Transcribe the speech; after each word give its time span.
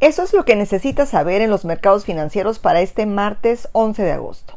Eso 0.00 0.22
es 0.22 0.32
lo 0.32 0.44
que 0.44 0.54
necesitas 0.54 1.08
saber 1.08 1.42
en 1.42 1.50
los 1.50 1.64
mercados 1.64 2.04
financieros 2.04 2.60
para 2.60 2.80
este 2.80 3.04
martes 3.04 3.68
11 3.72 4.04
de 4.04 4.12
agosto. 4.12 4.54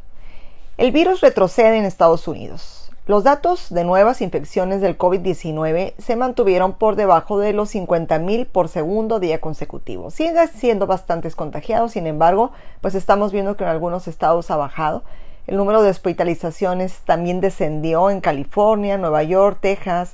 El 0.77 0.91
virus 0.91 1.21
retrocede 1.21 1.77
en 1.77 1.85
Estados 1.85 2.27
Unidos. 2.27 2.91
Los 3.07 3.23
datos 3.23 3.71
de 3.71 3.83
nuevas 3.83 4.21
infecciones 4.21 4.81
del 4.81 4.99
COVID-19 4.99 5.95
se 5.97 6.15
mantuvieron 6.15 6.73
por 6.73 6.95
debajo 6.95 7.39
de 7.39 7.53
los 7.53 7.73
50.000 7.73 8.45
por 8.45 8.67
segundo 8.67 9.19
día 9.19 9.41
consecutivo. 9.41 10.11
Sigue 10.11 10.47
siendo 10.47 10.85
bastantes 10.85 11.35
contagiados, 11.35 11.93
sin 11.93 12.05
embargo, 12.05 12.51
pues 12.79 12.93
estamos 12.93 13.31
viendo 13.31 13.57
que 13.57 13.63
en 13.63 13.71
algunos 13.71 14.07
estados 14.07 14.51
ha 14.51 14.57
bajado. 14.57 15.03
El 15.47 15.57
número 15.57 15.81
de 15.81 15.89
hospitalizaciones 15.89 16.99
también 16.99 17.41
descendió 17.41 18.11
en 18.11 18.21
California, 18.21 18.99
Nueva 18.99 19.23
York, 19.23 19.57
Texas 19.59 20.13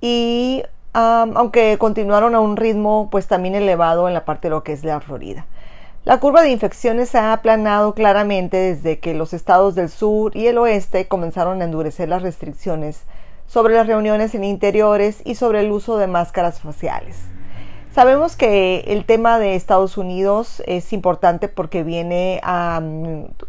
y 0.00 0.64
aunque 0.96 1.76
continuaron 1.78 2.34
a 2.34 2.40
un 2.40 2.56
ritmo 2.56 3.08
pues 3.10 3.26
también 3.26 3.54
elevado 3.54 4.08
en 4.08 4.14
la 4.14 4.24
parte 4.24 4.48
de 4.48 4.50
lo 4.50 4.62
que 4.62 4.72
es 4.72 4.82
la 4.82 5.00
Florida. 5.00 5.46
La 6.04 6.20
curva 6.20 6.42
de 6.42 6.50
infecciones 6.50 7.14
ha 7.14 7.32
aplanado 7.32 7.94
claramente 7.94 8.56
desde 8.56 8.98
que 9.00 9.12
los 9.12 9.32
estados 9.32 9.74
del 9.74 9.90
sur 9.90 10.36
y 10.36 10.46
el 10.46 10.56
oeste 10.56 11.08
comenzaron 11.08 11.60
a 11.60 11.64
endurecer 11.64 12.08
las 12.08 12.22
restricciones 12.22 13.02
sobre 13.46 13.74
las 13.74 13.86
reuniones 13.86 14.34
en 14.34 14.44
interiores 14.44 15.20
y 15.24 15.34
sobre 15.34 15.60
el 15.60 15.72
uso 15.72 15.98
de 15.98 16.06
máscaras 16.06 16.60
faciales. 16.60 17.16
Sabemos 17.92 18.36
que 18.36 18.84
el 18.88 19.04
tema 19.04 19.38
de 19.38 19.54
Estados 19.54 19.96
Unidos 19.96 20.62
es 20.66 20.92
importante 20.92 21.48
porque 21.48 21.82
viene 21.82 22.40
a, 22.42 22.80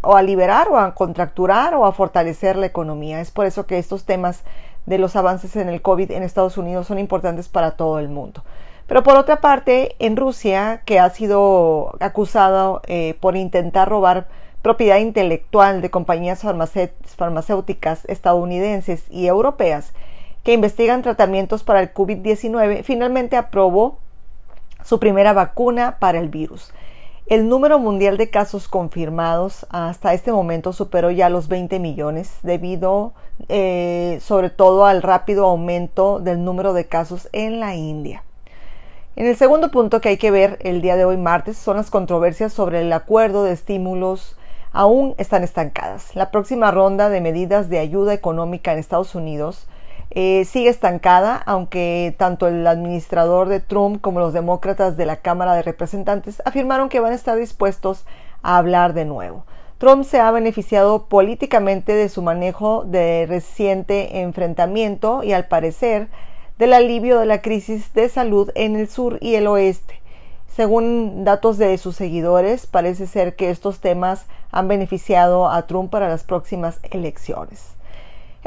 a 0.02 0.22
liberar 0.22 0.70
o 0.70 0.80
a 0.80 0.96
contracturar 0.96 1.76
o 1.76 1.86
a 1.86 1.92
fortalecer 1.92 2.56
la 2.56 2.66
economía. 2.66 3.20
Es 3.20 3.30
por 3.30 3.46
eso 3.46 3.68
que 3.68 3.78
estos 3.78 4.06
temas 4.06 4.44
de 4.88 4.98
los 4.98 5.16
avances 5.16 5.56
en 5.56 5.70
el 5.70 5.84
COVID 5.84 6.12
en 6.12 6.24
Estados 6.24 6.58
Unidos 6.58 6.88
son 6.88 6.98
importantes 6.98 7.50
para 7.50 7.72
todo 7.72 8.00
el 8.00 8.10
mundo. 8.10 8.44
Pero 8.88 9.04
por 9.04 9.18
otra 9.18 9.42
parte, 9.42 9.96
en 10.00 10.16
Rusia, 10.16 10.82
que 10.86 10.98
ha 10.98 11.10
sido 11.10 11.96
acusado 12.00 12.82
eh, 12.88 13.16
por 13.20 13.36
intentar 13.36 13.90
robar 13.90 14.28
propiedad 14.62 14.98
intelectual 14.98 15.82
de 15.82 15.90
compañías 15.92 16.42
farmacéuticas 16.42 18.06
estadounidenses 18.06 19.04
y 19.10 19.28
europeas 19.28 19.94
que 20.44 20.54
investigan 20.54 21.02
tratamientos 21.02 21.64
para 21.64 21.82
el 21.82 21.94
COVID-19, 21.94 22.84
finalmente 22.84 23.36
aprobó 23.36 23.98
su 24.84 25.00
primera 25.00 25.34
vacuna 25.34 25.98
para 26.00 26.20
el 26.20 26.30
virus. 26.30 26.72
El 27.30 27.50
número 27.50 27.78
mundial 27.78 28.16
de 28.16 28.30
casos 28.30 28.70
confirmados 28.70 29.68
hasta 29.70 30.14
este 30.14 30.32
momento 30.32 30.72
superó 30.72 31.12
ya 31.12 31.30
los 31.30 31.50
20 31.50 31.78
millones 31.78 32.32
debido 32.42 33.12
eh, 33.50 34.20
sobre 34.22 34.50
todo 34.50 34.86
al 34.86 35.02
rápido 35.02 35.46
aumento 35.46 36.20
del 36.20 36.46
número 36.46 36.72
de 36.72 36.86
casos 36.86 37.28
en 37.34 37.60
la 37.60 37.76
India. 37.76 38.24
En 39.18 39.26
el 39.26 39.36
segundo 39.36 39.72
punto 39.72 40.00
que 40.00 40.08
hay 40.08 40.18
que 40.18 40.32
ver 40.32 40.58
el 40.62 40.82
día 40.82 40.96
de 40.96 41.04
hoy 41.04 41.18
martes 41.18 41.58
son 41.58 41.76
las 41.76 41.90
controversias 41.90 42.54
sobre 42.54 42.80
el 42.80 42.94
acuerdo 42.94 43.44
de 43.44 43.52
estímulos 43.52 44.38
aún 44.72 45.14
están 45.18 45.44
estancadas. 45.44 46.16
La 46.16 46.32
próxima 46.32 46.72
ronda 46.72 47.10
de 47.10 47.20
medidas 47.20 47.68
de 47.68 47.80
ayuda 47.80 48.14
económica 48.14 48.72
en 48.72 48.80
Estados 48.80 49.16
Unidos 49.16 49.68
eh, 50.12 50.46
sigue 50.46 50.70
estancada, 50.70 51.36
aunque 51.46 52.16
tanto 52.18 52.48
el 52.48 52.66
administrador 52.66 53.50
de 53.50 53.60
Trump 53.60 54.02
como 54.02 54.20
los 54.20 54.34
demócratas 54.34 54.98
de 54.98 55.06
la 55.06 55.18
Cámara 55.18 55.54
de 55.54 55.64
Representantes 55.64 56.42
afirmaron 56.46 56.90
que 56.90 57.00
van 57.00 57.12
a 57.12 57.16
estar 57.16 57.38
dispuestos 57.38 58.06
a 58.42 58.58
hablar 58.58 58.94
de 58.94 59.06
nuevo. 59.06 59.46
Trump 59.78 60.06
se 60.06 60.20
ha 60.20 60.32
beneficiado 60.32 61.06
políticamente 61.06 61.94
de 61.94 62.10
su 62.10 62.24
manejo 62.24 62.84
de 62.84 63.26
reciente 63.28 64.22
enfrentamiento 64.22 65.24
y 65.24 65.34
al 65.34 65.48
parecer 65.48 66.08
del 66.58 66.74
alivio 66.74 67.20
de 67.20 67.28
la 67.28 67.42
crisis 67.42 67.94
de 67.94 68.10
salud 68.10 68.50
en 68.56 68.76
el 68.76 68.88
sur 68.88 69.20
y 69.22 69.36
el 69.36 69.46
oeste. 69.46 70.02
Según 70.48 71.24
datos 71.24 71.60
de 71.60 71.78
sus 71.78 71.96
seguidores, 71.96 72.66
parece 72.66 73.06
ser 73.06 73.36
que 73.36 73.52
estos 73.52 73.80
temas 73.80 74.26
han 74.50 74.68
beneficiado 74.68 75.52
a 75.52 75.68
Trump 75.68 75.92
para 75.92 76.10
las 76.10 76.24
próximas 76.24 76.80
elecciones. 76.90 77.78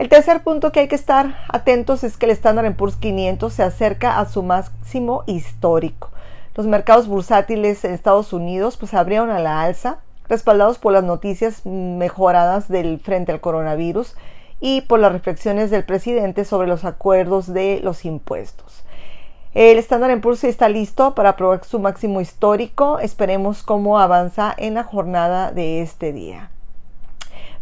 El 0.00 0.09
tercer 0.09 0.43
punto 0.43 0.72
que 0.72 0.81
hay 0.81 0.88
que 0.88 0.94
estar 0.94 1.37
atentos 1.50 2.05
es 2.05 2.16
que 2.16 2.25
el 2.25 2.33
Standard 2.33 2.75
Poor's 2.75 2.97
500 2.97 3.53
se 3.53 3.62
acerca 3.62 4.19
a 4.19 4.25
su 4.25 4.43
máximo 4.43 5.25
histórico. 5.27 6.09
Los 6.55 6.66
mercados 6.66 7.06
bursátiles 7.06 7.84
en 7.84 7.93
Estados 7.93 8.33
Unidos 8.33 8.78
pues 8.78 8.94
abrieron 8.94 9.28
a 9.28 9.41
la 9.41 9.60
alza, 9.60 9.99
respaldados 10.27 10.78
por 10.78 10.94
las 10.94 11.05
noticias 11.05 11.66
mejoradas 11.66 12.69
del 12.69 12.99
frente 12.99 13.31
al 13.31 13.43
coronavirus 13.43 14.15
y 14.59 14.81
por 14.81 15.00
las 15.00 15.12
reflexiones 15.12 15.71
del 15.71 15.84
presidente 15.84 16.47
sobre 16.47 16.66
los 16.66 16.87
acuerdos 16.87 17.53
de 17.53 17.81
los 17.83 18.06
impuestos. 18.06 18.84
El 19.53 19.77
Standard 19.77 20.19
Poor's 20.22 20.44
está 20.44 20.71
listo 20.71 21.15
para 21.15 21.37
probar 21.37 21.62
su 21.65 21.78
máximo 21.78 22.22
histórico. 22.22 23.00
Esperemos 23.00 23.62
cómo 23.62 23.99
avanza 23.99 24.55
en 24.56 24.72
la 24.72 24.83
jornada 24.83 25.53
de 25.53 25.83
este 25.83 26.15
día. 26.15 26.49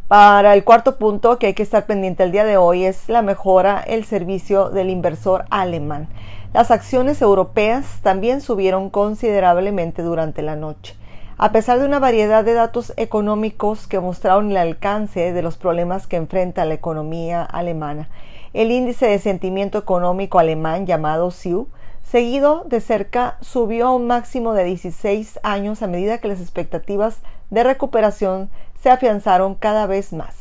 Para 0.09 0.55
el 0.55 0.65
cuarto 0.65 0.97
punto 0.97 1.39
que 1.39 1.49
hay 1.49 1.53
que 1.53 1.63
estar 1.63 1.85
pendiente 1.85 2.23
el 2.23 2.33
día 2.33 2.45
de 2.45 2.57
hoy 2.57 2.87
es 2.87 3.11
la 3.11 3.21
mejora 3.21 3.85
el 3.87 4.07
servicio 4.07 4.71
del 4.71 4.89
inversor 4.89 5.45
alemán. 5.51 6.09
Las 6.55 6.71
acciones 6.71 7.21
europeas 7.21 7.99
también 8.03 8.41
subieron 8.41 8.89
considerablemente 8.89 10.01
durante 10.01 10.41
la 10.41 10.57
noche. 10.57 10.97
A 11.37 11.53
pesar 11.53 11.79
de 11.79 11.85
una 11.85 11.99
variedad 11.99 12.43
de 12.43 12.55
datos 12.55 12.95
económicos 12.97 13.87
que 13.87 14.01
mostraron 14.01 14.51
el 14.51 14.57
alcance 14.57 15.35
de 15.35 15.43
los 15.43 15.59
problemas 15.59 16.07
que 16.07 16.17
enfrenta 16.17 16.65
la 16.65 16.73
economía 16.73 17.43
alemana, 17.43 18.09
el 18.55 18.71
índice 18.71 19.09
de 19.09 19.19
sentimiento 19.19 19.77
económico 19.77 20.39
alemán 20.39 20.87
llamado 20.87 21.31
SIU, 21.31 21.69
seguido 22.03 22.65
de 22.65 22.81
cerca, 22.81 23.37
subió 23.43 23.89
a 23.89 23.95
un 23.95 24.07
máximo 24.07 24.55
de 24.55 24.65
16 24.65 25.39
años 25.43 25.83
a 25.83 25.87
medida 25.87 26.17
que 26.17 26.29
las 26.29 26.41
expectativas 26.41 27.19
de 27.51 27.63
recuperación 27.63 28.49
se 28.81 28.91
afianzaron 28.91 29.55
cada 29.55 29.87
vez 29.87 30.13
más. 30.13 30.35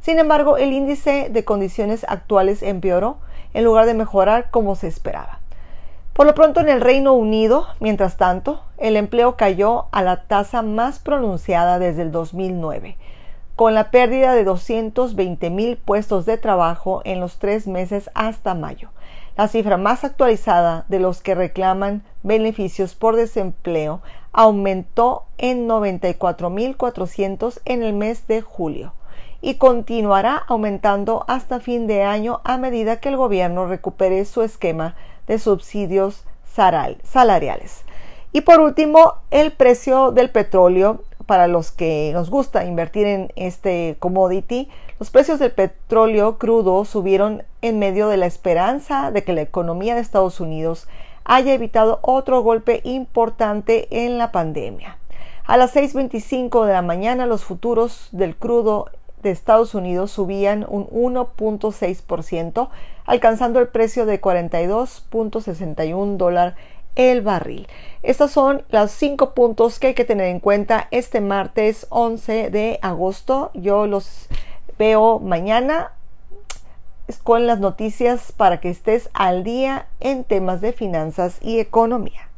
Sin 0.00 0.18
embargo, 0.18 0.56
el 0.56 0.72
índice 0.72 1.28
de 1.30 1.44
condiciones 1.44 2.04
actuales 2.08 2.62
empeoró 2.62 3.18
en 3.54 3.64
lugar 3.64 3.86
de 3.86 3.94
mejorar 3.94 4.50
como 4.50 4.74
se 4.74 4.88
esperaba. 4.88 5.38
Por 6.12 6.26
lo 6.26 6.34
pronto 6.34 6.60
en 6.60 6.68
el 6.68 6.80
Reino 6.80 7.14
Unido, 7.14 7.66
mientras 7.80 8.16
tanto, 8.16 8.62
el 8.76 8.96
empleo 8.96 9.36
cayó 9.36 9.86
a 9.92 10.02
la 10.02 10.24
tasa 10.24 10.60
más 10.60 10.98
pronunciada 10.98 11.78
desde 11.78 12.02
el 12.02 12.12
2009, 12.12 12.98
con 13.56 13.74
la 13.74 13.90
pérdida 13.90 14.34
de 14.34 14.44
220 14.44 15.48
mil 15.50 15.76
puestos 15.78 16.26
de 16.26 16.36
trabajo 16.36 17.00
en 17.04 17.20
los 17.20 17.38
tres 17.38 17.66
meses 17.66 18.10
hasta 18.14 18.54
mayo, 18.54 18.90
la 19.38 19.48
cifra 19.48 19.78
más 19.78 20.04
actualizada 20.04 20.84
de 20.88 20.98
los 20.98 21.22
que 21.22 21.34
reclaman 21.34 22.02
beneficios 22.22 22.94
por 22.94 23.16
desempleo 23.16 24.02
aumentó 24.32 25.24
en 25.38 25.68
94.400 25.68 27.60
en 27.64 27.82
el 27.82 27.92
mes 27.92 28.26
de 28.26 28.40
julio 28.40 28.94
y 29.40 29.54
continuará 29.54 30.36
aumentando 30.36 31.24
hasta 31.26 31.60
fin 31.60 31.86
de 31.86 32.04
año 32.04 32.40
a 32.44 32.58
medida 32.58 33.00
que 33.00 33.08
el 33.08 33.16
gobierno 33.16 33.66
recupere 33.66 34.24
su 34.24 34.42
esquema 34.42 34.94
de 35.26 35.38
subsidios 35.38 36.24
salariales. 36.44 37.84
Y 38.32 38.42
por 38.42 38.60
último, 38.60 39.16
el 39.30 39.52
precio 39.52 40.12
del 40.12 40.30
petróleo. 40.30 41.02
Para 41.26 41.46
los 41.46 41.70
que 41.70 42.10
nos 42.12 42.30
gusta 42.30 42.64
invertir 42.64 43.06
en 43.06 43.32
este 43.36 43.96
commodity, 44.00 44.68
los 44.98 45.10
precios 45.10 45.38
del 45.38 45.52
petróleo 45.52 46.36
crudo 46.36 46.84
subieron 46.84 47.44
en 47.62 47.78
medio 47.78 48.08
de 48.08 48.16
la 48.16 48.26
esperanza 48.26 49.12
de 49.12 49.22
que 49.22 49.32
la 49.32 49.42
economía 49.42 49.94
de 49.94 50.00
Estados 50.00 50.40
Unidos 50.40 50.88
haya 51.24 51.54
evitado 51.54 51.98
otro 52.02 52.42
golpe 52.42 52.80
importante 52.84 53.88
en 53.90 54.18
la 54.18 54.32
pandemia. 54.32 54.98
A 55.44 55.56
las 55.56 55.74
6.25 55.74 56.66
de 56.66 56.72
la 56.72 56.82
mañana 56.82 57.26
los 57.26 57.44
futuros 57.44 58.08
del 58.12 58.36
crudo 58.36 58.90
de 59.22 59.30
Estados 59.30 59.74
Unidos 59.74 60.10
subían 60.10 60.64
un 60.68 60.86
1.6%, 60.88 62.68
alcanzando 63.04 63.60
el 63.60 63.68
precio 63.68 64.06
de 64.06 64.20
42.61 64.20 66.16
dólares 66.16 66.54
el 66.94 67.22
barril. 67.22 67.68
Estos 68.02 68.32
son 68.32 68.64
los 68.70 68.90
cinco 68.90 69.34
puntos 69.34 69.78
que 69.78 69.88
hay 69.88 69.94
que 69.94 70.04
tener 70.04 70.26
en 70.26 70.40
cuenta 70.40 70.88
este 70.90 71.20
martes 71.20 71.86
11 71.90 72.50
de 72.50 72.78
agosto. 72.82 73.50
Yo 73.54 73.86
los 73.86 74.28
veo 74.78 75.18
mañana 75.18 75.92
con 77.18 77.46
las 77.46 77.60
noticias 77.60 78.32
para 78.32 78.60
que 78.60 78.70
estés 78.70 79.10
al 79.12 79.44
día 79.44 79.86
en 80.00 80.24
temas 80.24 80.60
de 80.60 80.72
finanzas 80.72 81.38
y 81.40 81.58
economía. 81.58 82.31